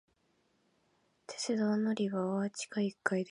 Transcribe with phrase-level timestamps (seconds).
[1.27, 3.19] 鉄道の乗り場は地下一階です。